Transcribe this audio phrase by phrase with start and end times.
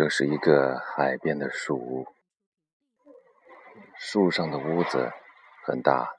[0.00, 2.06] 这是一个海边的树屋，
[3.98, 5.12] 树上的屋子
[5.66, 6.16] 很大，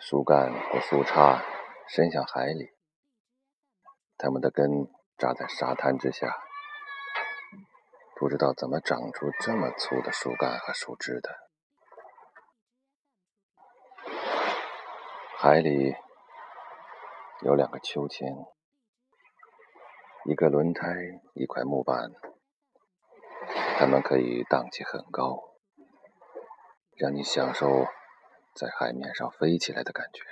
[0.00, 1.44] 树干和树杈
[1.86, 2.70] 伸向海里，
[4.16, 6.34] 它们的根扎在沙滩之下，
[8.18, 11.36] 不知道怎么长出这么粗的树干和树枝的。
[15.36, 15.94] 海里
[17.42, 18.34] 有两个秋千。
[20.28, 22.10] 一个轮胎，一块木板，
[23.78, 25.54] 它们可以荡起很高，
[26.96, 27.86] 让你享受
[28.52, 30.24] 在海面上飞起来的感觉。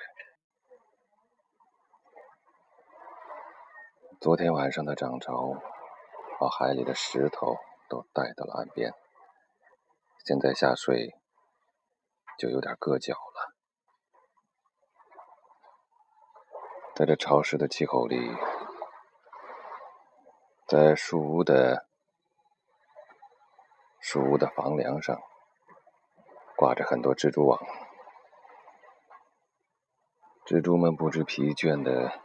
[4.20, 5.62] 昨天晚上的涨潮
[6.40, 7.54] 把海里的石头
[7.88, 8.92] 都带到了岸边，
[10.24, 11.14] 现在下水
[12.36, 13.54] 就有点硌脚了。
[16.96, 18.34] 在这潮湿的气候里。
[20.66, 21.86] 在树屋的
[24.00, 25.20] 树屋的房梁上，
[26.56, 27.60] 挂着很多蜘蛛网，
[30.46, 32.18] 蜘蛛们不知疲倦的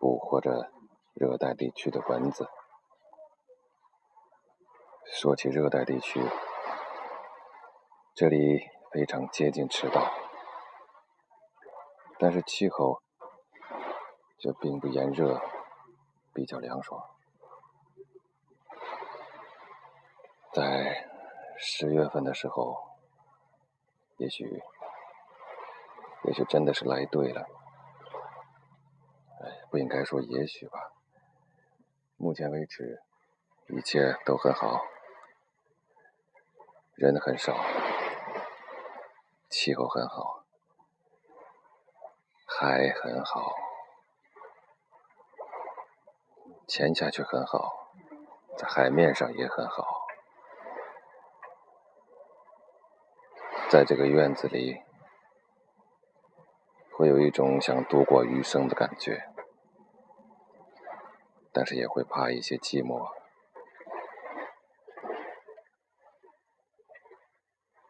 [0.00, 0.72] 捕获着
[1.12, 2.48] 热带地区的蚊子。
[5.04, 6.18] 说起热带地区，
[8.14, 10.10] 这里非常接近赤道，
[12.18, 13.02] 但是气候
[14.38, 15.38] 却并不炎热。
[16.34, 17.10] 比较凉爽，
[20.52, 21.08] 在
[21.58, 22.96] 十月份的时候，
[24.16, 24.62] 也许，
[26.24, 27.46] 也许真的是来对了。
[29.40, 30.92] 哎，不应该说也许吧。
[32.16, 33.02] 目前为止，
[33.68, 34.80] 一切都很好，
[36.94, 37.56] 人很少，
[39.50, 40.44] 气候很好，
[42.46, 43.71] 海很好。
[46.74, 47.92] 潜下去很好，
[48.56, 50.06] 在海面上也很好。
[53.68, 54.80] 在这个院子里，
[56.96, 59.28] 会有一种想度过余生的感觉，
[61.52, 63.06] 但是也会怕一些寂寞。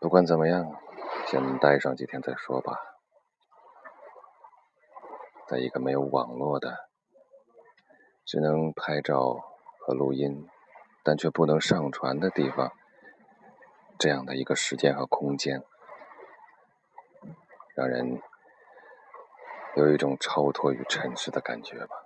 [0.00, 0.74] 不管怎么样，
[1.28, 2.76] 先待上几天再说吧。
[5.46, 6.91] 在一个没有网络的。
[8.24, 9.40] 只能拍照
[9.80, 10.48] 和录音，
[11.02, 12.72] 但却不能上传的地方，
[13.98, 15.62] 这样的一个时间和空间，
[17.74, 18.22] 让人
[19.76, 21.96] 有一种超脱于尘世的感觉吧。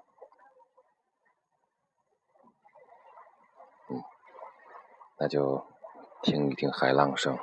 [3.90, 4.02] 嗯，
[5.18, 5.66] 那就
[6.22, 7.38] 听一听海浪声。